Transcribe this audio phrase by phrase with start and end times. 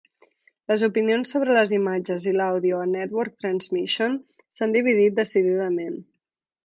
[0.71, 4.17] Les opinions sobre les imatges i l'àudio a Network Transmission
[4.57, 5.97] s'han dividit decididament.